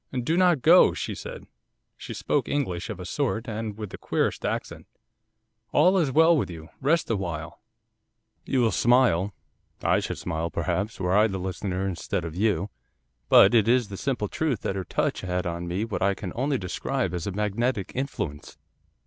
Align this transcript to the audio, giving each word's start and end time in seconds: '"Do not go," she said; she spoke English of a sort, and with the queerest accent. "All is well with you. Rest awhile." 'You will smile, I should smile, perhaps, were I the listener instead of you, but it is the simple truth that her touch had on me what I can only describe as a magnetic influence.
'"Do 0.23 0.35
not 0.35 0.63
go," 0.63 0.95
she 0.95 1.13
said; 1.13 1.45
she 1.95 2.11
spoke 2.15 2.49
English 2.49 2.89
of 2.89 2.99
a 2.99 3.05
sort, 3.05 3.47
and 3.47 3.77
with 3.77 3.91
the 3.91 3.99
queerest 3.99 4.43
accent. 4.43 4.87
"All 5.73 5.95
is 5.99 6.11
well 6.11 6.35
with 6.35 6.49
you. 6.49 6.69
Rest 6.81 7.11
awhile." 7.11 7.61
'You 8.43 8.61
will 8.61 8.71
smile, 8.71 9.31
I 9.83 9.99
should 9.99 10.17
smile, 10.17 10.49
perhaps, 10.49 10.99
were 10.99 11.15
I 11.15 11.27
the 11.27 11.37
listener 11.37 11.87
instead 11.87 12.25
of 12.25 12.35
you, 12.35 12.71
but 13.29 13.53
it 13.53 13.67
is 13.67 13.89
the 13.89 13.95
simple 13.95 14.27
truth 14.27 14.61
that 14.61 14.75
her 14.75 14.85
touch 14.85 15.21
had 15.21 15.45
on 15.45 15.67
me 15.67 15.85
what 15.85 16.01
I 16.01 16.15
can 16.15 16.31
only 16.35 16.57
describe 16.57 17.13
as 17.13 17.27
a 17.27 17.31
magnetic 17.31 17.91
influence. 17.93 18.57